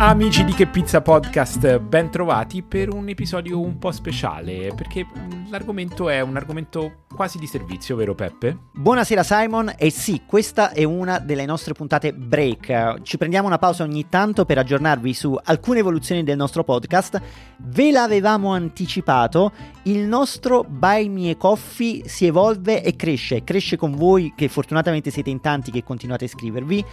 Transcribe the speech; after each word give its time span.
Amici 0.00 0.44
di 0.44 0.52
Che 0.52 0.68
Pizza 0.68 1.00
Podcast, 1.00 1.80
ben 1.80 2.08
trovati 2.08 2.62
per 2.62 2.94
un 2.94 3.08
episodio 3.08 3.60
un 3.60 3.78
po' 3.78 3.90
speciale, 3.90 4.72
perché 4.72 5.04
l'argomento 5.50 6.08
è 6.08 6.20
un 6.20 6.36
argomento 6.36 7.04
quasi 7.14 7.38
di 7.38 7.46
servizio, 7.46 7.96
vero 7.96 8.14
Peppe? 8.14 8.56
Buonasera 8.72 9.22
Simon, 9.22 9.72
e 9.76 9.90
sì, 9.90 10.22
questa 10.26 10.70
è 10.70 10.84
una 10.84 11.18
delle 11.18 11.46
nostre 11.46 11.74
puntate 11.74 12.12
break. 12.12 13.02
Ci 13.02 13.16
prendiamo 13.16 13.46
una 13.46 13.58
pausa 13.58 13.82
ogni 13.82 14.08
tanto 14.08 14.44
per 14.44 14.58
aggiornarvi 14.58 15.14
su 15.14 15.36
alcune 15.42 15.80
evoluzioni 15.80 16.22
del 16.22 16.36
nostro 16.36 16.64
podcast. 16.64 17.20
Ve 17.58 17.90
l'avevamo 17.90 18.52
anticipato, 18.52 19.52
il 19.84 20.06
nostro 20.06 20.64
Buy 20.68 21.08
Me 21.08 21.36
Coffee 21.36 22.06
si 22.06 22.26
evolve 22.26 22.82
e 22.82 22.94
cresce, 22.94 23.42
cresce 23.42 23.76
con 23.76 23.92
voi 23.92 24.34
che 24.36 24.48
fortunatamente 24.48 25.10
siete 25.10 25.30
in 25.30 25.40
tanti 25.40 25.70
che 25.70 25.82
continuate 25.82 26.24
a 26.24 26.26
iscrivervi. 26.28 26.84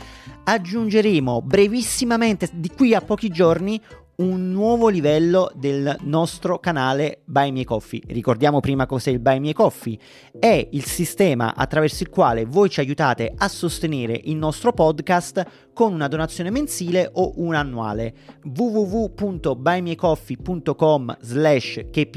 Aggiungeremo 0.45 1.42
brevissimamente, 1.42 2.50
di 2.53 2.70
qui 2.70 2.94
a 2.95 3.02
pochi 3.02 3.30
giorni, 3.30 3.81
un 4.18 4.52
nuovo 4.52 4.88
livello 4.88 5.52
del 5.55 5.98
nostro 6.04 6.60
canale 6.60 7.23
Buy 7.26 7.52
Me 7.52 7.66
Coffee. 7.66 8.02
Ricordiamo 8.08 8.62
prima 8.62 8.86
cos'è 8.86 9.10
il 9.10 9.20
Buy 9.20 9.40
Me 9.40 9.52
Coffee. 9.52 9.98
È 10.40 10.70
il 10.72 10.86
sistema 10.86 11.54
attraverso 11.56 12.04
il 12.04 12.10
quale 12.10 12.46
voi 12.46 12.70
ci 12.70 12.80
aiutate 12.80 13.34
a 13.36 13.50
sostenere 13.50 14.18
il 14.23 14.38
nostro 14.38 14.72
podcast 14.72 15.73
con 15.73 15.92
una 15.92 16.08
donazione 16.08 16.50
mensile 16.50 17.09
o 17.14 17.34
un 17.38 17.56
annuale. 17.56 18.14
www.buymeacoffee.com 18.44 21.18
slash 21.20 21.88
che. 21.92 22.09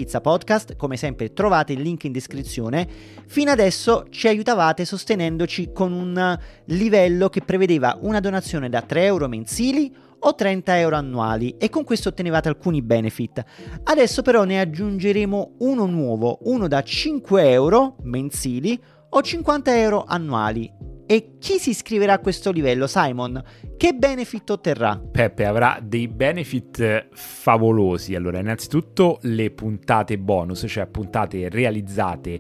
Come 0.76 0.96
sempre 0.96 1.32
trovate 1.32 1.72
il 1.72 1.80
link 1.80 2.04
in 2.04 2.12
descrizione. 2.12 2.86
Fino 3.26 3.50
adesso 3.50 4.06
ci 4.10 4.28
aiutavate 4.28 4.84
sostenendoci 4.84 5.72
con 5.72 5.90
un 5.92 6.38
livello 6.66 7.28
che 7.28 7.40
prevedeva 7.40 7.98
una 8.02 8.20
donazione 8.20 8.68
da 8.68 8.82
3 8.82 9.04
euro 9.04 9.26
mensili 9.26 9.92
o 10.20 10.34
30 10.34 10.78
euro 10.78 10.96
annuali 10.96 11.56
e 11.58 11.68
con 11.68 11.84
questo 11.84 12.08
ottenevate 12.08 12.48
alcuni 12.48 12.82
benefit. 12.82 13.44
Adesso 13.84 14.22
però 14.22 14.44
ne 14.44 14.60
aggiungeremo 14.60 15.56
uno 15.58 15.86
nuovo, 15.86 16.38
uno 16.42 16.68
da 16.68 16.82
5 16.82 17.50
euro 17.50 17.96
mensili 18.02 18.80
o 19.10 19.22
50 19.22 19.78
euro 19.78 20.04
annuali. 20.06 20.70
E 21.10 21.36
chi 21.38 21.58
si 21.58 21.70
iscriverà 21.70 22.12
a 22.14 22.18
questo 22.18 22.50
livello, 22.50 22.86
Simon? 22.86 23.42
Che 23.78 23.92
benefit 23.94 24.50
otterrà? 24.50 25.00
Peppe 25.10 25.46
avrà 25.46 25.78
dei 25.82 26.06
benefit 26.06 27.08
favolosi. 27.12 28.14
Allora, 28.14 28.40
innanzitutto 28.40 29.18
le 29.22 29.50
puntate 29.50 30.18
bonus, 30.18 30.66
cioè 30.68 30.86
puntate 30.86 31.48
realizzate 31.48 32.38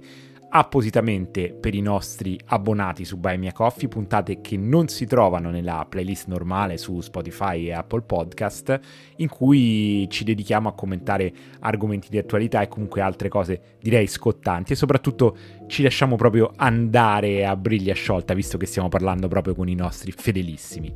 appositamente 0.50 1.52
per 1.52 1.74
i 1.74 1.80
nostri 1.80 2.38
abbonati 2.46 3.04
su 3.04 3.18
Buy 3.18 3.36
Me 3.36 3.52
Coffee, 3.52 3.88
puntate 3.88 4.40
che 4.40 4.56
non 4.56 4.88
si 4.88 5.06
trovano 5.06 5.50
nella 5.50 5.86
playlist 5.88 6.28
normale 6.28 6.78
su 6.78 7.00
Spotify 7.00 7.66
e 7.66 7.72
Apple 7.72 8.02
Podcast, 8.02 8.80
in 9.16 9.28
cui 9.28 10.06
ci 10.08 10.24
dedichiamo 10.24 10.68
a 10.68 10.74
commentare 10.74 11.32
argomenti 11.60 12.08
di 12.08 12.18
attualità 12.18 12.62
e 12.62 12.68
comunque 12.68 13.00
altre 13.00 13.28
cose 13.28 13.76
direi 13.80 14.06
scottanti 14.06 14.72
e 14.72 14.76
soprattutto 14.76 15.36
ci 15.66 15.82
lasciamo 15.82 16.16
proprio 16.16 16.52
andare 16.56 17.44
a 17.44 17.54
briglia 17.56 17.94
sciolta, 17.94 18.34
visto 18.34 18.56
che 18.56 18.66
stiamo 18.66 18.88
parlando 18.88 19.28
proprio 19.28 19.54
con 19.54 19.68
i 19.68 19.74
nostri 19.74 20.12
fedelissimi. 20.12 20.92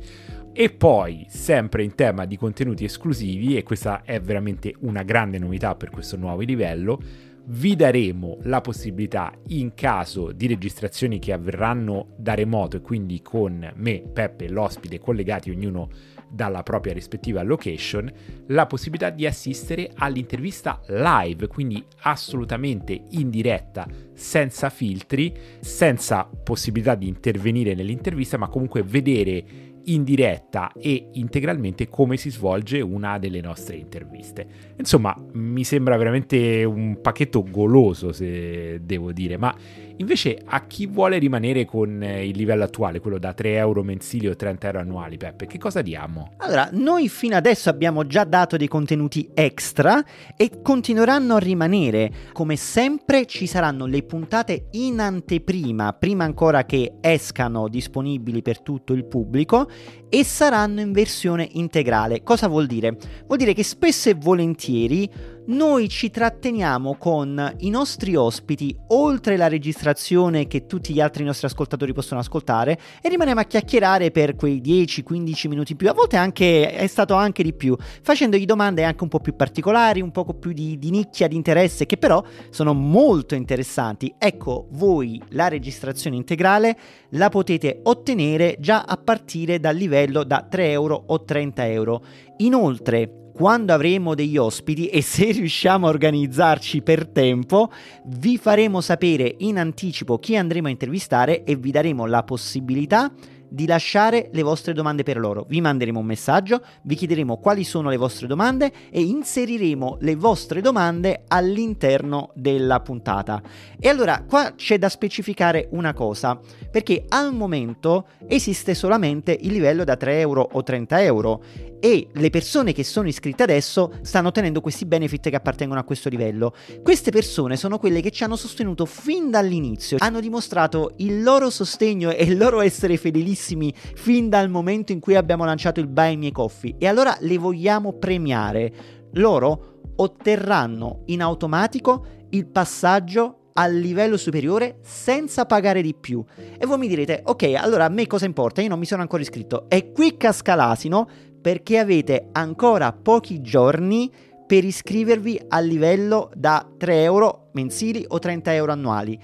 E 0.55 0.69
poi, 0.69 1.25
sempre 1.29 1.83
in 1.83 1.95
tema 1.95 2.25
di 2.25 2.37
contenuti 2.37 2.83
esclusivi, 2.83 3.57
e 3.57 3.63
questa 3.63 4.03
è 4.03 4.21
veramente 4.21 4.75
una 4.81 5.01
grande 5.01 5.39
novità 5.39 5.73
per 5.73 5.89
questo 5.89 6.15
nuovo 6.15 6.41
livello, 6.41 6.99
vi 7.45 7.75
daremo 7.75 8.37
la 8.43 8.61
possibilità 8.61 9.33
in 9.47 9.73
caso 9.73 10.31
di 10.31 10.47
registrazioni 10.47 11.19
che 11.19 11.33
avverranno 11.33 12.13
da 12.17 12.33
remoto 12.35 12.77
e 12.77 12.81
quindi 12.81 13.21
con 13.21 13.71
me, 13.75 14.01
Peppe 14.01 14.45
e 14.45 14.49
l'ospite 14.49 14.99
collegati 14.99 15.49
ognuno 15.49 15.89
dalla 16.29 16.63
propria 16.63 16.93
rispettiva 16.93 17.43
location, 17.43 18.11
la 18.47 18.65
possibilità 18.65 19.09
di 19.09 19.25
assistere 19.27 19.91
all'intervista 19.93 20.81
live, 20.87 21.47
quindi 21.47 21.83
assolutamente 22.01 23.03
in 23.11 23.29
diretta, 23.29 23.87
senza 24.13 24.69
filtri, 24.69 25.33
senza 25.59 26.23
possibilità 26.23 26.95
di 26.95 27.07
intervenire 27.07 27.75
nell'intervista, 27.75 28.37
ma 28.37 28.47
comunque 28.47 28.81
vedere 28.81 29.71
in 29.85 30.03
diretta 30.03 30.71
e 30.77 31.09
integralmente 31.13 31.89
come 31.89 32.17
si 32.17 32.29
svolge 32.29 32.81
una 32.81 33.17
delle 33.19 33.41
nostre 33.41 33.75
interviste. 33.75 34.45
Insomma, 34.77 35.15
mi 35.33 35.63
sembra 35.63 35.97
veramente 35.97 36.63
un 36.63 36.99
pacchetto 37.01 37.43
goloso, 37.43 38.11
se 38.11 38.81
devo 38.83 39.11
dire, 39.11 39.37
ma 39.37 39.55
invece 39.97 40.41
a 40.43 40.65
chi 40.65 40.87
vuole 40.87 41.17
rimanere 41.17 41.65
con 41.65 42.01
eh, 42.01 42.27
il 42.27 42.35
livello 42.35 42.63
attuale, 42.63 42.99
quello 42.99 43.17
da 43.17 43.33
3 43.33 43.55
euro 43.55 43.83
mensili 43.83 44.27
o 44.27 44.35
30 44.35 44.67
euro 44.67 44.79
annuali, 44.79 45.17
Peppe, 45.17 45.45
che 45.45 45.57
cosa 45.57 45.81
diamo? 45.81 46.33
Allora, 46.37 46.69
noi 46.71 47.09
fino 47.09 47.35
adesso 47.35 47.69
abbiamo 47.69 48.05
già 48.05 48.23
dato 48.23 48.57
dei 48.57 48.67
contenuti 48.67 49.29
extra 49.33 50.03
e 50.35 50.61
continueranno 50.61 51.35
a 51.35 51.39
rimanere. 51.39 52.11
Come 52.31 52.55
sempre 52.55 53.25
ci 53.25 53.47
saranno 53.47 53.85
le 53.85 54.03
puntate 54.03 54.67
in 54.71 54.99
anteprima, 54.99 55.93
prima 55.93 56.23
ancora 56.23 56.65
che 56.65 56.95
escano 57.01 57.67
disponibili 57.67 58.41
per 58.41 58.61
tutto 58.61 58.93
il 58.93 59.05
pubblico 59.05 59.69
e 60.09 60.23
saranno 60.23 60.79
in 60.79 60.91
versione 60.91 61.47
integrale. 61.53 62.21
Cosa 62.23 62.47
vuol 62.47 62.67
dire? 62.67 62.97
Vuol 63.25 63.39
dire 63.39 63.53
che 63.53 63.63
spesso 63.63 64.09
e 64.09 64.13
volentieri 64.13 65.09
noi 65.45 65.89
ci 65.89 66.09
tratteniamo 66.09 66.95
con 66.95 67.55
i 67.59 67.69
nostri 67.69 68.15
ospiti 68.15 68.73
oltre 68.89 69.35
la 69.35 69.49
registrazione 69.49 70.47
che 70.47 70.65
tutti 70.65 70.93
gli 70.93 71.01
altri 71.01 71.25
nostri 71.25 71.47
ascoltatori 71.47 71.91
possono 71.91 72.21
ascoltare 72.21 72.79
e 73.01 73.09
rimaniamo 73.09 73.41
a 73.41 73.43
chiacchierare 73.43 74.11
per 74.11 74.35
quei 74.35 74.61
10-15 74.61 75.49
minuti 75.49 75.71
in 75.73 75.77
più, 75.77 75.89
a 75.89 75.93
volte 75.93 76.15
anche, 76.15 76.71
è 76.71 76.87
stato 76.87 77.15
anche 77.15 77.43
di 77.43 77.53
più, 77.53 77.75
facendogli 78.01 78.45
domande 78.45 78.85
anche 78.85 79.03
un 79.03 79.09
po' 79.09 79.19
più 79.19 79.35
particolari, 79.35 80.01
un 80.01 80.11
po' 80.11 80.25
più 80.25 80.53
di, 80.53 80.77
di 80.79 80.91
nicchia, 80.91 81.27
di 81.27 81.35
interesse, 81.35 81.85
che 81.85 81.97
però 81.97 82.23
sono 82.49 82.73
molto 82.73 83.35
interessanti. 83.35 84.15
Ecco, 84.17 84.67
voi 84.71 85.21
la 85.29 85.49
registrazione 85.49 86.15
integrale 86.15 86.77
la 87.09 87.27
potete 87.27 87.81
ottenere 87.83 88.55
già 88.59 88.83
a 88.83 88.95
partire 88.95 89.59
dal 89.59 89.75
livello 89.75 90.23
da 90.23 90.45
3 90.49 90.71
euro 90.71 91.03
o 91.07 91.23
30 91.23 91.67
euro. 91.67 92.03
Inoltre, 92.37 93.22
quando 93.33 93.73
avremo 93.73 94.13
degli 94.13 94.37
ospiti 94.37 94.87
e 94.87 95.01
se 95.01 95.31
riusciamo 95.31 95.87
a 95.87 95.89
organizzarci 95.89 96.81
per 96.83 97.07
tempo, 97.07 97.71
vi 98.05 98.37
faremo 98.37 98.79
sapere 98.79 99.35
in 99.39 99.57
anticipo 99.57 100.19
chi 100.19 100.37
andremo 100.37 100.67
a 100.67 100.71
intervistare 100.71 101.43
e 101.43 101.55
vi 101.55 101.71
daremo 101.71 102.05
la 102.05 102.23
possibilità 102.23 103.11
di 103.53 103.67
lasciare 103.67 104.29
le 104.31 104.41
vostre 104.41 104.73
domande 104.73 105.03
per 105.03 105.19
loro. 105.19 105.45
Vi 105.47 105.61
manderemo 105.61 105.99
un 105.99 106.05
messaggio, 106.07 106.63
vi 106.83 106.95
chiederemo 106.95 107.37
quali 107.37 107.63
sono 107.63 107.89
le 107.89 107.97
vostre 107.97 108.25
domande 108.25 108.71
e 108.89 109.01
inseriremo 109.01 109.97
le 110.01 110.15
vostre 110.15 110.59
domande 110.59 111.25
all'interno 111.27 112.31
della 112.33 112.79
puntata. 112.79 113.41
E 113.79 113.89
allora 113.89 114.23
qua 114.27 114.53
c'è 114.55 114.79
da 114.79 114.89
specificare 114.89 115.67
una 115.71 115.93
cosa, 115.93 116.39
perché 116.71 117.05
al 117.07 117.31
momento 117.33 118.07
esiste 118.27 118.73
solamente 118.73 119.37
il 119.39 119.51
livello 119.51 119.83
da 119.83 119.97
3 119.97 120.19
euro 120.19 120.49
o 120.51 120.63
30 120.63 121.03
euro 121.03 121.43
e 121.83 122.07
le 122.13 122.29
persone 122.29 122.71
che 122.71 122.85
sono 122.85 123.09
iscritte 123.09 123.43
adesso 123.43 123.91
stanno 124.03 124.29
ottenendo 124.29 124.61
questi 124.61 124.85
benefit 124.85 125.29
che 125.29 125.35
appartengono 125.35 125.81
a 125.81 125.83
questo 125.83 126.07
livello. 126.07 126.53
Queste 126.81 127.11
persone 127.11 127.57
sono 127.57 127.77
quelle 127.77 127.99
che 127.99 128.09
ci 128.09 128.23
hanno 128.23 128.37
sostenuto 128.37 128.85
fin 128.85 129.29
dall'inizio, 129.29 129.97
hanno 129.99 130.21
dimostrato 130.21 130.93
il 130.99 131.21
loro 131.21 131.49
sostegno 131.49 132.09
e 132.11 132.23
il 132.23 132.37
loro 132.37 132.61
essere 132.61 132.95
fedelissimi 132.95 133.73
fin 133.75 134.29
dal 134.29 134.49
momento 134.49 134.93
in 134.93 135.01
cui 135.01 135.15
abbiamo 135.15 135.43
lanciato 135.43 135.81
il 135.81 135.87
Buy 135.87 136.15
Me 136.15 136.31
Coffee 136.31 136.75
e 136.77 136.87
allora 136.87 137.17
le 137.19 137.37
vogliamo 137.37 137.91
premiare. 137.91 138.71
Loro 139.15 139.81
otterranno 139.97 141.01
in 141.07 141.21
automatico 141.21 142.05
il 142.29 142.47
passaggio 142.47 143.49
al 143.55 143.75
livello 143.75 144.15
superiore 144.15 144.77
senza 144.83 145.45
pagare 145.45 145.81
di 145.81 145.93
più. 145.93 146.23
E 146.57 146.65
voi 146.65 146.77
mi 146.77 146.87
direte, 146.87 147.23
ok, 147.25 147.55
allora 147.57 147.83
a 147.83 147.89
me 147.89 148.07
cosa 148.07 148.23
importa? 148.23 148.61
Io 148.61 148.69
non 148.69 148.79
mi 148.79 148.85
sono 148.85 149.01
ancora 149.01 149.21
iscritto. 149.21 149.65
E 149.69 149.91
qui 149.91 150.15
casca 150.15 150.55
l'asino 150.55 151.31
perché 151.43 151.77
avete 151.77 152.29
ancora 152.31 152.93
pochi 152.93 153.41
giorni 153.41 154.09
per 154.47 154.63
iscrivervi 154.63 155.41
al 155.49 155.65
livello 155.65 156.31
da 156.33 156.65
3 156.77 157.03
euro 157.03 157.49
mensili 157.51 158.05
o 158.07 158.17
30 158.17 158.53
euro 158.53 158.71
annuali. 158.71 159.19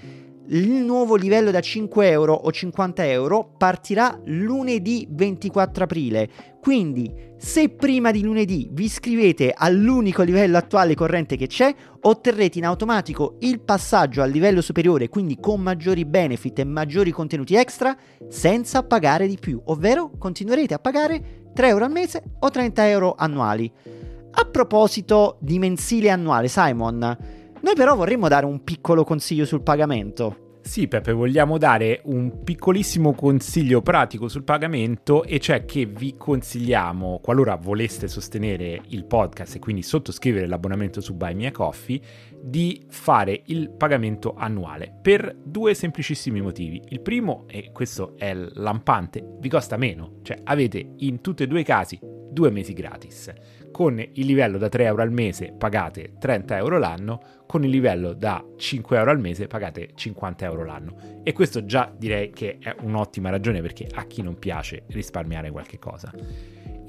Il 0.48 0.68
nuovo 0.68 1.14
livello 1.14 1.50
da 1.50 1.60
5 1.60 2.10
euro 2.10 2.34
o 2.34 2.50
50 2.50 3.06
euro 3.06 3.54
partirà 3.56 4.20
lunedì 4.24 5.06
24 5.08 5.84
aprile. 5.84 6.28
Quindi, 6.60 7.10
se 7.38 7.70
prima 7.70 8.10
di 8.10 8.22
lunedì 8.22 8.68
vi 8.70 8.84
iscrivete 8.84 9.54
all'unico 9.56 10.22
livello 10.22 10.58
attuale 10.58 10.94
corrente 10.94 11.36
che 11.36 11.46
c'è, 11.46 11.74
otterrete 12.00 12.58
in 12.58 12.66
automatico 12.66 13.36
il 13.40 13.60
passaggio 13.60 14.20
al 14.20 14.30
livello 14.30 14.60
superiore, 14.60 15.08
quindi 15.08 15.38
con 15.40 15.60
maggiori 15.60 16.04
benefit 16.04 16.58
e 16.58 16.64
maggiori 16.64 17.12
contenuti 17.12 17.54
extra, 17.54 17.96
senza 18.28 18.82
pagare 18.82 19.26
di 19.26 19.38
più, 19.38 19.58
ovvero 19.66 20.10
continuerete 20.18 20.74
a 20.74 20.78
pagare 20.80 21.39
3 21.52 21.68
euro 21.68 21.84
al 21.84 21.90
mese 21.90 22.22
o 22.38 22.50
30 22.50 22.88
euro 22.88 23.14
annuali. 23.16 23.70
A 24.32 24.44
proposito 24.44 25.36
di 25.40 25.58
mensile 25.58 26.10
annuale, 26.10 26.48
Simon, 26.48 26.98
noi 27.60 27.74
però 27.74 27.94
vorremmo 27.96 28.28
dare 28.28 28.46
un 28.46 28.62
piccolo 28.64 29.04
consiglio 29.04 29.44
sul 29.44 29.62
pagamento. 29.62 30.49
Sì, 30.62 30.86
Peppe, 30.86 31.12
vogliamo 31.12 31.58
dare 31.58 32.00
un 32.04 32.44
piccolissimo 32.44 33.12
consiglio 33.14 33.82
pratico 33.82 34.28
sul 34.28 34.44
pagamento 34.44 35.24
e 35.24 35.40
cioè 35.40 35.64
che 35.64 35.86
vi 35.86 36.14
consigliamo, 36.16 37.18
qualora 37.20 37.56
voleste 37.56 38.06
sostenere 38.06 38.80
il 38.88 39.04
podcast 39.04 39.56
e 39.56 39.58
quindi 39.58 39.82
sottoscrivere 39.82 40.46
l'abbonamento 40.46 41.00
su 41.00 41.16
Buy 41.16 41.34
Me 41.34 41.46
a 41.46 41.50
Coffee, 41.50 42.00
di 42.40 42.84
fare 42.88 43.42
il 43.46 43.70
pagamento 43.70 44.34
annuale 44.36 44.96
per 45.02 45.34
due 45.42 45.74
semplicissimi 45.74 46.40
motivi. 46.40 46.80
Il 46.90 47.00
primo, 47.00 47.46
e 47.48 47.72
questo 47.72 48.14
è 48.16 48.32
lampante, 48.34 49.38
vi 49.40 49.48
costa 49.48 49.76
meno, 49.76 50.18
cioè 50.22 50.38
avete 50.44 50.92
in 50.98 51.20
tutti 51.20 51.42
e 51.42 51.46
due 51.48 51.60
i 51.60 51.64
casi 51.64 51.98
due 52.30 52.50
mesi 52.50 52.72
gratis. 52.72 53.32
Con 53.70 53.98
il 53.98 54.26
livello 54.26 54.58
da 54.58 54.68
3 54.68 54.84
euro 54.84 55.02
al 55.02 55.12
mese 55.12 55.52
pagate 55.56 56.12
30 56.18 56.56
euro 56.56 56.78
l'anno, 56.78 57.20
con 57.46 57.64
il 57.64 57.70
livello 57.70 58.12
da 58.12 58.44
5 58.56 58.96
euro 58.96 59.10
al 59.10 59.20
mese 59.20 59.46
pagate 59.46 59.90
50 59.94 60.44
euro 60.44 60.64
l'anno. 60.64 61.20
E 61.22 61.32
questo 61.32 61.64
già 61.64 61.92
direi 61.96 62.30
che 62.30 62.58
è 62.60 62.74
un'ottima 62.80 63.30
ragione 63.30 63.60
perché 63.60 63.88
a 63.92 64.04
chi 64.04 64.22
non 64.22 64.38
piace 64.38 64.84
risparmiare 64.88 65.50
qualche 65.50 65.78
cosa. 65.78 66.12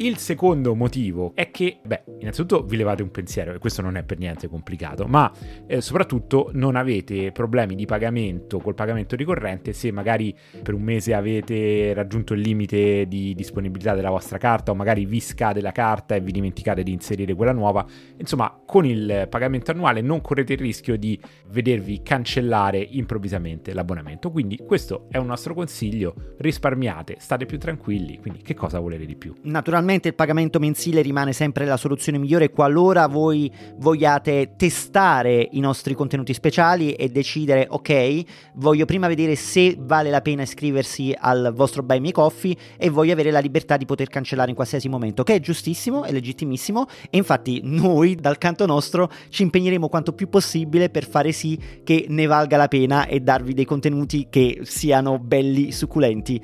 Il 0.02 0.18
secondo 0.18 0.74
motivo 0.74 1.34
è 1.36 1.52
che, 1.52 1.78
beh, 1.86 2.06
innanzitutto 2.22 2.64
vi 2.64 2.76
levate 2.76 3.04
un 3.04 3.12
pensiero, 3.12 3.54
e 3.54 3.60
questo 3.60 3.84
non 3.84 3.98
è 3.98 4.04
per 4.04 4.18
niente 4.18 4.48
complicato, 4.48 5.06
ma 5.06 5.32
eh, 5.68 5.80
soprattutto 5.80 6.50
non 6.54 6.76
avete 6.76 7.32
problemi 7.32 7.76
di 7.76 7.86
pagamento 7.86 8.58
col 8.58 8.74
pagamento 8.74 9.16
ricorrente 9.16 9.74
se 9.74 9.92
magari 9.92 10.36
per 10.64 10.74
un 10.74 10.82
mese 10.82 11.14
avete 11.14 11.94
raggiunto 11.94 12.34
il 12.34 12.40
limite 12.40 13.06
di 13.08 13.36
disponibilità 13.36 13.94
della 13.94 14.10
vostra 14.10 14.40
carta 14.40 14.72
o 14.72 14.74
magari 14.74 15.06
vi 15.06 15.20
scade 15.20 15.62
la 15.62 15.72
carta 15.72 16.16
e 16.16 16.20
vi 16.20 16.32
dimenticate 16.32 16.82
di 16.82 16.92
inserire 16.92 17.36
quella 17.36 17.54
nuova. 17.54 17.86
Insomma, 18.18 18.60
con 18.66 18.88
il 18.88 19.28
pagamento 19.30 19.70
annuale 19.70 20.02
non 20.02 20.20
correte 20.22 20.54
il 20.54 20.60
rischio 20.60 20.98
di 20.98 21.20
vedervi 21.50 22.02
cancellare 22.02 22.80
improvvisamente 22.80 23.72
l'abbonamento. 23.72 24.32
Quindi 24.32 24.58
questo 24.66 25.06
è 25.12 25.18
un 25.18 25.28
nostro 25.28 25.54
consiglio, 25.54 26.16
risparmiate, 26.40 27.18
state 27.20 27.46
più 27.46 27.60
tranquilli, 27.60 28.18
quindi 28.18 28.42
che 28.42 28.56
cosa 28.56 28.80
volete 28.80 29.06
di 29.06 29.16
più? 29.16 29.36
Naturalmente 29.44 29.90
Naturalmente 29.92 30.08
il 30.08 30.16
pagamento 30.16 30.60
mensile 30.60 31.02
rimane 31.02 31.34
sempre 31.34 31.66
la 31.66 31.76
soluzione 31.76 32.18
migliore 32.18 32.50
qualora 32.50 33.08
voi 33.08 33.52
vogliate 33.76 34.54
testare 34.56 35.50
i 35.52 35.60
nostri 35.60 35.96
contenuti 35.96 36.34
speciali 36.34 36.94
e 36.94 37.10
decidere 37.10 37.68
ok, 37.70 38.22
voglio 38.54 38.86
prima 38.86 39.10
vedere 39.10 39.36
se 39.36 39.76
vale 39.78 40.10
la 40.10 40.22
pena 40.22 40.44
iscriversi 40.44 41.14
al 41.18 41.52
vostro 41.54 41.84
Buy 41.84 42.00
Me 42.00 42.14
Coffee 42.14 42.56
e 42.78 42.90
voglio 42.90 43.12
avere 43.12 43.32
la 43.32 43.40
libertà 43.40 43.76
di 43.76 43.86
poter 43.86 44.08
cancellare 44.08 44.50
in 44.50 44.56
qualsiasi 44.56 44.88
momento, 44.88 45.24
che 45.24 45.36
è 45.36 45.40
giustissimo, 45.42 46.06
è 46.06 46.12
legittimissimo 46.14 46.86
e 47.10 47.18
infatti 47.18 47.60
noi 47.64 48.16
dal 48.16 48.38
canto 48.38 48.66
nostro 48.66 49.12
ci 49.28 49.44
impegneremo 49.44 49.90
quanto 49.90 50.14
più 50.14 50.30
possibile 50.30 50.90
per 50.90 51.06
fare 51.06 51.34
sì 51.34 51.60
che 51.84 52.06
ne 52.08 52.28
valga 52.28 52.56
la 52.56 52.70
pena 52.70 53.08
e 53.08 53.20
darvi 53.20 53.54
dei 53.54 53.66
contenuti 53.66 54.28
che 54.30 54.62
siano 54.64 55.20
belli, 55.20 55.74
succulenti. 55.74 56.42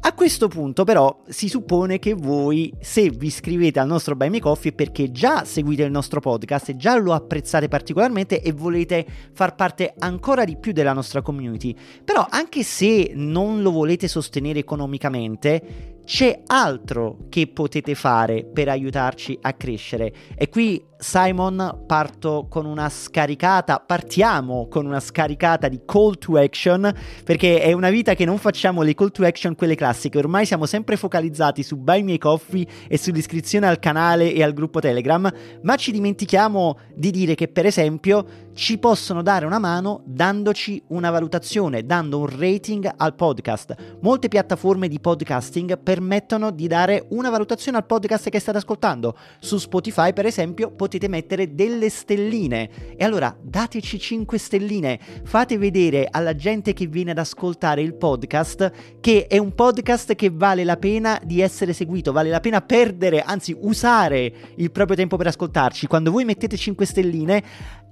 A 0.00 0.12
questo 0.12 0.48
punto 0.48 0.84
però 0.84 1.22
si 1.28 1.48
suppone 1.48 1.98
che 1.98 2.14
voi, 2.14 2.72
se 2.80 3.10
vi 3.10 3.26
iscrivete 3.26 3.80
al 3.80 3.86
nostro 3.86 4.16
Buy 4.16 4.28
Me 4.28 4.40
Coffee, 4.40 4.72
è 4.72 4.74
perché 4.74 5.10
già 5.10 5.44
seguite 5.44 5.82
il 5.82 5.90
nostro 5.90 6.20
podcast 6.20 6.70
e 6.70 6.76
già 6.76 6.96
lo 6.96 7.12
apprezzate 7.12 7.68
particolarmente 7.68 8.42
e 8.42 8.52
volete 8.52 9.06
far 9.32 9.54
parte 9.54 9.94
ancora 9.98 10.44
di 10.44 10.56
più 10.56 10.72
della 10.72 10.92
nostra 10.92 11.22
community. 11.22 11.74
Però 12.04 12.26
anche 12.28 12.62
se 12.62 13.12
non 13.14 13.62
lo 13.62 13.70
volete 13.70 14.08
sostenere 14.08 14.58
economicamente, 14.58 15.94
c'è 16.04 16.42
altro 16.46 17.26
che 17.30 17.46
potete 17.46 17.94
fare 17.94 18.44
per 18.44 18.68
aiutarci 18.68 19.38
a 19.40 19.54
crescere. 19.54 20.12
E 20.36 20.48
qui 20.48 20.82
Simon 21.04 21.82
parto 21.86 22.46
con 22.48 22.64
una 22.64 22.88
scaricata, 22.88 23.78
partiamo 23.78 24.68
con 24.68 24.86
una 24.86 25.00
scaricata 25.00 25.68
di 25.68 25.82
call 25.84 26.16
to 26.16 26.38
action, 26.38 26.90
perché 27.22 27.60
è 27.60 27.72
una 27.72 27.90
vita 27.90 28.14
che 28.14 28.24
non 28.24 28.38
facciamo 28.38 28.80
le 28.80 28.94
call 28.94 29.10
to 29.10 29.22
action 29.22 29.54
quelle 29.54 29.74
classiche, 29.74 30.16
ormai 30.16 30.46
siamo 30.46 30.64
sempre 30.64 30.96
focalizzati 30.96 31.62
su 31.62 31.76
Buy 31.76 32.02
Me 32.02 32.16
Coffee 32.16 32.66
e 32.88 32.96
sull'iscrizione 32.96 33.66
al 33.66 33.80
canale 33.80 34.32
e 34.32 34.42
al 34.42 34.54
gruppo 34.54 34.80
Telegram, 34.80 35.30
ma 35.60 35.76
ci 35.76 35.92
dimentichiamo 35.92 36.78
di 36.94 37.10
dire 37.10 37.34
che 37.34 37.48
per 37.48 37.66
esempio 37.66 38.26
ci 38.54 38.78
possono 38.78 39.20
dare 39.20 39.44
una 39.44 39.58
mano 39.58 40.00
dandoci 40.06 40.82
una 40.88 41.10
valutazione, 41.10 41.84
dando 41.84 42.20
un 42.20 42.38
rating 42.38 42.90
al 42.96 43.14
podcast. 43.14 43.74
Molte 44.00 44.28
piattaforme 44.28 44.88
di 44.88 45.00
podcasting 45.00 45.78
permettono 45.78 46.50
di 46.50 46.66
dare 46.66 47.04
una 47.10 47.28
valutazione 47.28 47.76
al 47.76 47.84
podcast 47.84 48.30
che 48.30 48.38
state 48.38 48.58
ascoltando. 48.58 49.16
Su 49.38 49.58
Spotify, 49.58 50.12
per 50.14 50.24
esempio, 50.24 50.70
potete 50.70 50.93
mettere 51.08 51.54
delle 51.54 51.88
stelline. 51.88 52.96
E 52.96 53.04
allora 53.04 53.36
dateci 53.40 53.98
5 53.98 54.38
stelline, 54.38 54.98
fate 55.24 55.58
vedere 55.58 56.08
alla 56.10 56.34
gente 56.34 56.72
che 56.72 56.86
viene 56.86 57.12
ad 57.12 57.18
ascoltare 57.18 57.82
il 57.82 57.94
podcast 57.94 58.98
che 59.00 59.26
è 59.26 59.38
un 59.38 59.54
podcast 59.54 60.14
che 60.14 60.30
vale 60.32 60.64
la 60.64 60.76
pena 60.76 61.20
di 61.24 61.40
essere 61.40 61.72
seguito, 61.72 62.12
vale 62.12 62.30
la 62.30 62.40
pena 62.40 62.60
perdere, 62.60 63.22
anzi 63.22 63.56
usare 63.60 64.32
il 64.56 64.70
proprio 64.70 64.96
tempo 64.96 65.16
per 65.16 65.28
ascoltarci. 65.28 65.86
Quando 65.86 66.10
voi 66.10 66.24
mettete 66.24 66.56
5 66.56 66.86
stelline, 66.86 67.42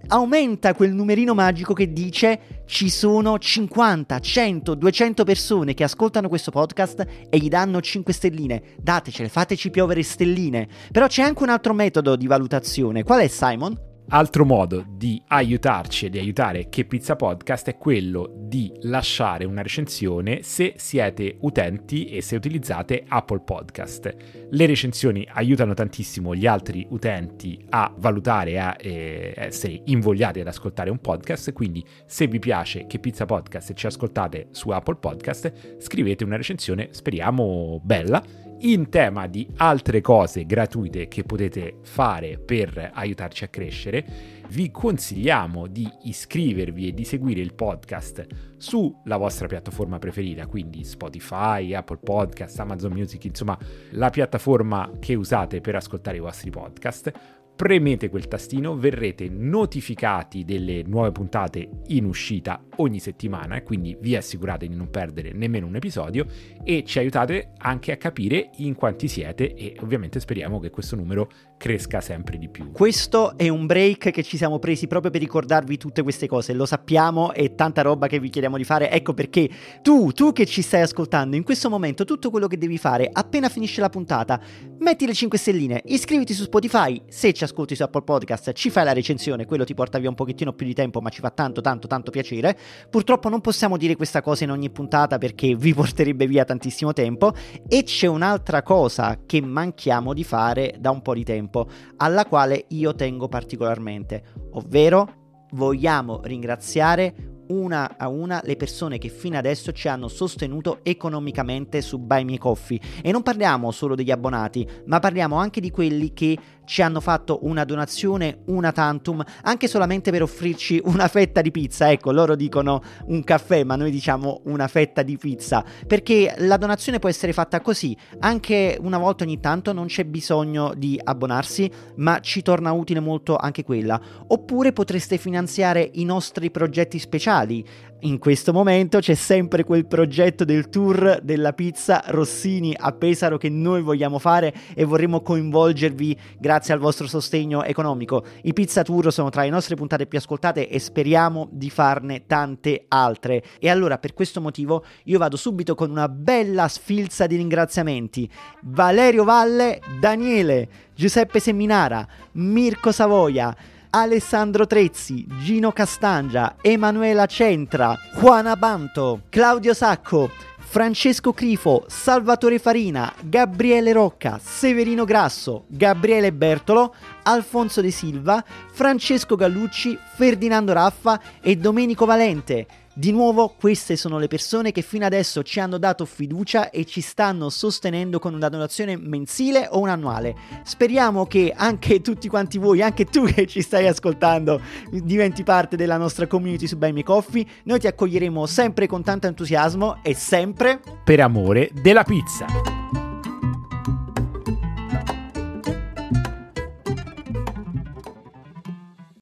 aumenta 0.08 0.74
quel 0.74 0.92
numerino 0.92 1.34
magico 1.34 1.72
che 1.72 1.92
dice 1.92 2.62
ci 2.66 2.88
sono 2.88 3.38
50, 3.38 4.18
100, 4.18 4.74
200 4.74 5.24
persone 5.24 5.74
che 5.74 5.84
ascoltano 5.84 6.28
questo 6.28 6.50
podcast 6.50 7.06
e 7.28 7.38
gli 7.38 7.48
danno 7.48 7.80
5 7.80 8.12
stelline. 8.12 8.62
Datecele, 8.78 9.28
fateci 9.28 9.70
piovere 9.70 10.02
stelline. 10.02 10.68
Però 10.90 11.06
c'è 11.06 11.22
anche 11.22 11.42
un 11.42 11.50
altro 11.50 11.74
metodo 11.74 12.16
di 12.16 12.26
valutazione. 12.26 13.02
Qual 13.02 13.20
è 13.20 13.28
Simon? 13.28 13.91
Altro 14.08 14.44
modo 14.44 14.84
di 14.86 15.22
aiutarci 15.28 16.06
e 16.06 16.10
di 16.10 16.18
aiutare 16.18 16.68
Che 16.68 16.84
Pizza 16.84 17.16
Podcast 17.16 17.68
è 17.68 17.78
quello 17.78 18.30
di 18.36 18.70
lasciare 18.82 19.46
una 19.46 19.62
recensione 19.62 20.42
se 20.42 20.74
siete 20.76 21.36
utenti 21.40 22.06
e 22.06 22.20
se 22.20 22.36
utilizzate 22.36 23.04
Apple 23.08 23.40
Podcast. 23.40 24.14
Le 24.50 24.66
recensioni 24.66 25.26
aiutano 25.32 25.72
tantissimo 25.72 26.34
gli 26.34 26.46
altri 26.46 26.86
utenti 26.90 27.58
a 27.70 27.90
valutare 27.96 28.60
a 28.60 28.76
eh, 28.78 29.32
essere 29.34 29.80
invogliati 29.86 30.40
ad 30.40 30.46
ascoltare 30.46 30.90
un 30.90 30.98
podcast, 30.98 31.52
quindi 31.52 31.82
se 32.04 32.26
vi 32.26 32.38
piace 32.38 32.86
Che 32.86 32.98
Pizza 32.98 33.24
Podcast 33.24 33.70
e 33.70 33.74
ci 33.74 33.86
ascoltate 33.86 34.48
su 34.50 34.68
Apple 34.68 34.96
Podcast, 34.96 35.78
scrivete 35.78 36.24
una 36.24 36.36
recensione, 36.36 36.88
speriamo 36.90 37.80
bella 37.82 38.22
in 38.64 38.88
tema 38.90 39.26
di 39.26 39.48
altre 39.56 40.00
cose 40.00 40.44
gratuite 40.46 41.08
che 41.08 41.24
potete 41.24 41.78
fare 41.82 42.38
per 42.38 42.90
aiutarci 42.94 43.44
a 43.44 43.48
crescere, 43.48 44.04
vi 44.50 44.70
consigliamo 44.70 45.66
di 45.66 45.88
iscrivervi 46.04 46.88
e 46.88 46.94
di 46.94 47.04
seguire 47.04 47.40
il 47.40 47.54
podcast 47.54 48.26
sulla 48.58 49.16
vostra 49.16 49.46
piattaforma 49.46 49.98
preferita, 49.98 50.46
quindi 50.46 50.84
Spotify, 50.84 51.74
Apple 51.74 51.98
Podcast, 52.02 52.60
Amazon 52.60 52.92
Music, 52.92 53.24
insomma 53.24 53.58
la 53.90 54.10
piattaforma 54.10 54.92
che 55.00 55.14
usate 55.14 55.60
per 55.60 55.76
ascoltare 55.76 56.18
i 56.18 56.20
vostri 56.20 56.50
podcast. 56.50 57.12
Premete 57.56 58.08
quel 58.08 58.28
tastino, 58.28 58.76
verrete 58.76 59.28
notificati 59.28 60.44
delle 60.44 60.82
nuove 60.84 61.12
puntate 61.12 61.68
in 61.88 62.04
uscita 62.04 62.62
ogni 62.76 63.00
settimana 63.00 63.56
e 63.56 63.62
quindi 63.62 63.96
vi 64.00 64.16
assicurate 64.16 64.66
di 64.66 64.74
non 64.74 64.90
perdere 64.90 65.32
nemmeno 65.32 65.66
un 65.66 65.76
episodio 65.76 66.26
e 66.64 66.84
ci 66.84 66.98
aiutate 66.98 67.52
anche 67.58 67.92
a 67.92 67.96
capire 67.96 68.50
in 68.56 68.74
quanti 68.74 69.08
siete 69.08 69.54
e 69.54 69.76
ovviamente 69.80 70.20
speriamo 70.20 70.58
che 70.58 70.70
questo 70.70 70.96
numero 70.96 71.30
cresca 71.62 72.00
sempre 72.00 72.38
di 72.38 72.48
più. 72.48 72.72
Questo 72.72 73.36
è 73.36 73.48
un 73.48 73.66
break 73.66 74.10
che 74.10 74.22
ci 74.24 74.36
siamo 74.36 74.58
presi 74.58 74.86
proprio 74.88 75.12
per 75.12 75.20
ricordarvi 75.20 75.76
tutte 75.76 76.02
queste 76.02 76.26
cose, 76.26 76.54
lo 76.54 76.66
sappiamo, 76.66 77.32
è 77.32 77.54
tanta 77.54 77.82
roba 77.82 78.08
che 78.08 78.18
vi 78.18 78.30
chiediamo 78.30 78.56
di 78.56 78.64
fare, 78.64 78.90
ecco 78.90 79.14
perché 79.14 79.48
tu, 79.80 80.10
tu 80.10 80.32
che 80.32 80.44
ci 80.44 80.60
stai 80.60 80.80
ascoltando, 80.80 81.36
in 81.36 81.44
questo 81.44 81.70
momento 81.70 82.04
tutto 82.04 82.30
quello 82.30 82.48
che 82.48 82.58
devi 82.58 82.78
fare 82.78 83.08
appena 83.12 83.48
finisce 83.48 83.80
la 83.80 83.88
puntata, 83.90 84.40
metti 84.80 85.06
le 85.06 85.14
5 85.14 85.38
stelline, 85.38 85.82
iscriviti 85.84 86.32
su 86.34 86.42
Spotify, 86.42 87.00
se 87.06 87.32
ci 87.32 87.44
ascolti 87.44 87.76
su 87.76 87.82
Apple 87.84 88.02
Podcast 88.02 88.52
ci 88.54 88.68
fai 88.68 88.84
la 88.84 88.92
recensione, 88.92 89.46
quello 89.46 89.64
ti 89.64 89.74
porta 89.74 89.98
via 89.98 90.08
un 90.08 90.16
pochettino 90.16 90.52
più 90.52 90.66
di 90.66 90.74
tempo 90.74 91.00
ma 91.00 91.10
ci 91.10 91.20
fa 91.20 91.30
tanto 91.30 91.60
tanto 91.60 91.86
tanto 91.86 92.10
piacere, 92.10 92.58
purtroppo 92.90 93.28
non 93.28 93.40
possiamo 93.40 93.76
dire 93.76 93.96
questa 93.96 94.22
cosa 94.22 94.44
in 94.44 94.50
ogni 94.50 94.70
puntata 94.70 95.18
perché 95.18 95.54
vi 95.54 95.72
porterebbe 95.74 96.26
via 96.26 96.44
tantissimo 96.44 96.92
tempo. 96.92 97.32
E 97.68 97.82
c'è 97.84 98.06
un'altra 98.06 98.62
cosa 98.62 99.20
che 99.26 99.40
manchiamo 99.40 100.12
di 100.12 100.24
fare 100.24 100.74
da 100.78 100.90
un 100.90 101.02
po' 101.02 101.14
di 101.14 101.24
tempo 101.24 101.68
alla 101.96 102.26
quale 102.26 102.66
io 102.68 102.94
tengo 102.94 103.28
particolarmente, 103.28 104.22
ovvero 104.52 105.20
vogliamo 105.52 106.20
ringraziare 106.24 107.32
una 107.48 107.96
a 107.98 108.08
una 108.08 108.40
le 108.44 108.56
persone 108.56 108.98
che 108.98 109.08
fino 109.08 109.36
adesso 109.36 109.72
ci 109.72 109.88
hanno 109.88 110.08
sostenuto 110.08 110.80
economicamente 110.82 111.82
su 111.82 111.98
Buy 111.98 112.24
Me 112.24 112.38
Coffee. 112.38 112.80
E 113.02 113.12
non 113.12 113.22
parliamo 113.22 113.70
solo 113.70 113.94
degli 113.94 114.10
abbonati, 114.10 114.66
ma 114.86 114.98
parliamo 114.98 115.36
anche 115.36 115.60
di 115.60 115.70
quelli 115.70 116.12
che 116.12 116.38
ci 116.64 116.82
hanno 116.82 117.00
fatto 117.00 117.40
una 117.42 117.64
donazione 117.64 118.38
una 118.46 118.72
tantum 118.72 119.22
anche 119.42 119.68
solamente 119.68 120.10
per 120.10 120.22
offrirci 120.22 120.80
una 120.84 121.08
fetta 121.08 121.40
di 121.40 121.50
pizza. 121.50 121.90
Ecco, 121.90 122.12
loro 122.12 122.34
dicono 122.34 122.82
un 123.06 123.24
caffè, 123.24 123.64
ma 123.64 123.76
noi 123.76 123.90
diciamo 123.90 124.42
una 124.44 124.68
fetta 124.68 125.02
di 125.02 125.16
pizza, 125.16 125.64
perché 125.86 126.34
la 126.38 126.56
donazione 126.56 126.98
può 126.98 127.08
essere 127.08 127.32
fatta 127.32 127.60
così, 127.60 127.96
anche 128.20 128.78
una 128.80 128.98
volta 128.98 129.24
ogni 129.24 129.40
tanto 129.40 129.72
non 129.72 129.86
c'è 129.86 130.04
bisogno 130.04 130.72
di 130.76 131.00
abbonarsi, 131.02 131.70
ma 131.96 132.20
ci 132.20 132.42
torna 132.42 132.72
utile 132.72 133.00
molto 133.00 133.36
anche 133.36 133.64
quella. 133.64 134.00
Oppure 134.28 134.72
potreste 134.72 135.18
finanziare 135.18 135.88
i 135.94 136.04
nostri 136.04 136.50
progetti 136.50 136.98
speciali 136.98 137.64
in 138.04 138.18
questo 138.18 138.52
momento 138.52 138.98
c'è 138.98 139.14
sempre 139.14 139.64
quel 139.64 139.86
progetto 139.86 140.44
del 140.44 140.68
tour 140.68 141.20
della 141.22 141.52
pizza 141.52 142.02
Rossini 142.06 142.74
a 142.76 142.92
Pesaro 142.92 143.36
che 143.38 143.48
noi 143.48 143.82
vogliamo 143.82 144.18
fare 144.18 144.52
e 144.74 144.84
vorremmo 144.84 145.20
coinvolgervi 145.20 146.18
grazie 146.38 146.74
al 146.74 146.80
vostro 146.80 147.06
sostegno 147.06 147.62
economico. 147.62 148.24
I 148.42 148.52
pizza 148.52 148.82
tour 148.82 149.12
sono 149.12 149.30
tra 149.30 149.42
le 149.42 149.50
nostre 149.50 149.76
puntate 149.76 150.06
più 150.06 150.18
ascoltate 150.18 150.68
e 150.68 150.78
speriamo 150.80 151.48
di 151.52 151.70
farne 151.70 152.26
tante 152.26 152.86
altre. 152.88 153.42
E 153.60 153.68
allora 153.68 153.98
per 153.98 154.14
questo 154.14 154.40
motivo 154.40 154.84
io 155.04 155.18
vado 155.18 155.36
subito 155.36 155.74
con 155.76 155.90
una 155.90 156.08
bella 156.08 156.66
sfilza 156.66 157.26
di 157.26 157.36
ringraziamenti. 157.36 158.28
Valerio 158.62 159.22
Valle, 159.22 159.80
Daniele, 160.00 160.68
Giuseppe 160.94 161.38
Seminara, 161.38 162.06
Mirko 162.32 162.90
Savoia, 162.90 163.56
Alessandro 163.94 164.66
Trezzi, 164.66 165.26
Gino 165.38 165.70
Castangia, 165.70 166.56
Emanuela 166.62 167.26
Centra, 167.26 167.94
Juana 168.14 168.56
Banto, 168.56 169.24
Claudio 169.28 169.74
Sacco, 169.74 170.30
Francesco 170.56 171.34
Crifo, 171.34 171.84
Salvatore 171.88 172.58
Farina, 172.58 173.12
Gabriele 173.22 173.92
Rocca, 173.92 174.40
Severino 174.42 175.04
Grasso, 175.04 175.64
Gabriele 175.66 176.32
Bertolo, 176.32 176.94
Alfonso 177.24 177.82
De 177.82 177.90
Silva, 177.90 178.42
Francesco 178.72 179.36
Gallucci, 179.36 179.98
Ferdinando 180.14 180.72
Raffa 180.72 181.20
e 181.42 181.54
Domenico 181.56 182.06
Valente. 182.06 182.66
Di 182.94 183.10
nuovo, 183.10 183.54
queste 183.58 183.96
sono 183.96 184.18
le 184.18 184.28
persone 184.28 184.70
che 184.70 184.82
fino 184.82 185.06
adesso 185.06 185.42
ci 185.42 185.60
hanno 185.60 185.78
dato 185.78 186.04
fiducia 186.04 186.68
e 186.68 186.84
ci 186.84 187.00
stanno 187.00 187.48
sostenendo 187.48 188.18
con 188.18 188.34
una 188.34 188.50
donazione 188.50 188.98
mensile 188.98 189.66
o 189.70 189.78
un 189.78 189.88
annuale. 189.88 190.36
Speriamo 190.62 191.24
che 191.24 191.54
anche 191.56 192.02
tutti 192.02 192.28
quanti 192.28 192.58
voi, 192.58 192.82
anche 192.82 193.06
tu 193.06 193.24
che 193.24 193.46
ci 193.46 193.62
stai 193.62 193.86
ascoltando, 193.86 194.60
diventi 194.90 195.42
parte 195.42 195.76
della 195.76 195.96
nostra 195.96 196.26
community 196.26 196.66
su 196.66 196.76
Buy 196.76 196.92
Me 196.92 197.02
Coffee. 197.02 197.46
Noi 197.64 197.80
ti 197.80 197.86
accoglieremo 197.86 198.44
sempre 198.44 198.86
con 198.86 199.02
tanto 199.02 199.26
entusiasmo 199.26 200.00
e 200.02 200.14
sempre 200.14 200.78
per 201.02 201.20
amore 201.20 201.70
della 201.72 202.04
pizza. 202.04 202.81